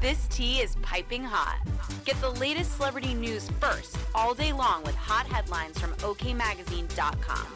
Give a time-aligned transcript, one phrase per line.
[0.00, 1.60] This tea is piping hot.
[2.06, 7.46] Get the latest celebrity news first all day long with hot headlines from OKMagazine.com.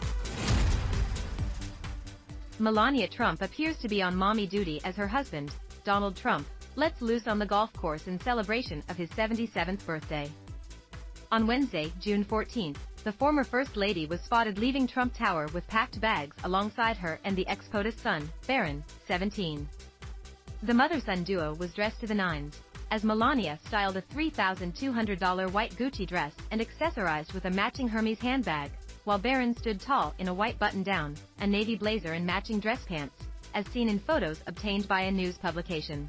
[2.59, 5.53] Melania Trump appears to be on mommy duty as her husband,
[5.85, 10.31] Donald Trump, lets loose on the golf course in celebration of his 77th birthday.
[11.33, 15.99] On Wednesday, June 14th, the former First Lady was spotted leaving Trump Tower with packed
[15.99, 19.67] bags alongside her and the ex-POTUS son, Barron, 17.
[20.65, 22.59] The mother-son duo was dressed to the nines,
[22.91, 28.71] as Melania styled a $3,200 white Gucci dress and accessorized with a matching Hermes handbag,
[29.05, 33.15] while Barron stood tall in a white button-down, a navy blazer and matching dress pants,
[33.53, 36.09] as seen in photos obtained by a news publication.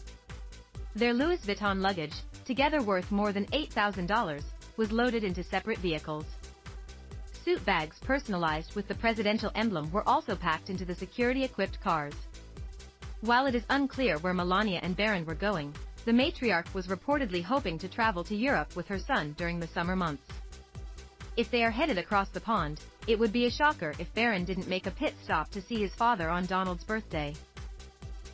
[0.96, 4.42] Their Louis Vuitton luggage, together worth more than $8,000,
[4.78, 6.28] was loaded into separate vehicles.
[7.44, 12.16] Suit bags personalized with the presidential emblem were also packed into the security-equipped cars.
[13.26, 15.74] While it is unclear where Melania and Barron were going,
[16.06, 19.96] the matriarch was reportedly hoping to travel to Europe with her son during the summer
[19.96, 20.32] months.
[21.36, 24.68] If they are headed across the pond, it would be a shocker if Barron didn't
[24.68, 27.34] make a pit stop to see his father on Donald's birthday.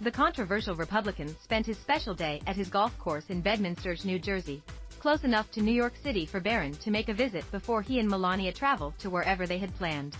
[0.01, 4.61] The controversial Republican spent his special day at his golf course in Bedminster, New Jersey,
[4.99, 8.09] close enough to New York City for Barron to make a visit before he and
[8.09, 10.17] Melania traveled to wherever they had planned.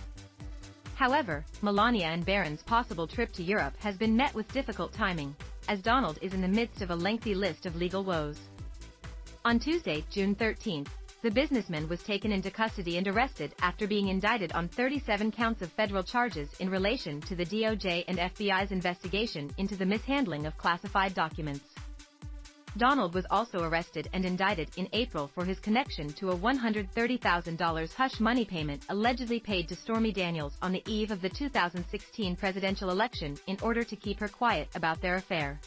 [1.02, 5.34] However, Melania and Barron's possible trip to Europe has been met with difficult timing,
[5.66, 8.38] as Donald is in the midst of a lengthy list of legal woes.
[9.44, 10.86] On Tuesday, June 13,
[11.22, 15.72] the businessman was taken into custody and arrested after being indicted on 37 counts of
[15.72, 21.14] federal charges in relation to the DOJ and FBI's investigation into the mishandling of classified
[21.14, 21.64] documents.
[22.78, 28.18] Donald was also arrested and indicted in April for his connection to a $130,000 hush
[28.18, 33.36] money payment allegedly paid to Stormy Daniels on the eve of the 2016 presidential election
[33.46, 35.60] in order to keep her quiet about their affair.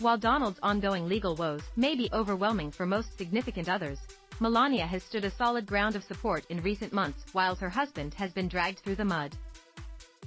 [0.00, 3.98] While Donald's ongoing legal woes may be overwhelming for most significant others,
[4.40, 8.32] Melania has stood a solid ground of support in recent months while her husband has
[8.32, 9.36] been dragged through the mud.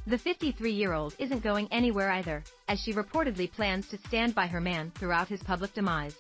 [0.08, 4.90] The 53-year-old isn't going anywhere either, as she reportedly plans to stand by her man
[4.96, 6.16] throughout his public demise.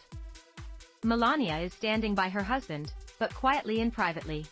[1.02, 4.46] Melania is standing by her husband, but quietly and privately.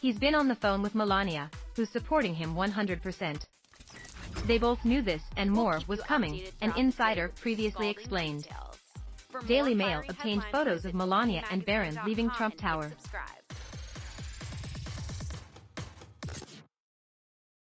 [0.00, 3.44] He's been on the phone with Melania, who's supporting him 100%.
[4.46, 8.46] They both knew this and more was coming, an insider previously explained.
[9.48, 12.92] Daily Mail obtained photos of Melania and Barron leaving Trump Tower.